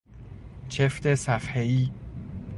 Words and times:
چفت 0.69 1.15
صفحهای 1.15 1.91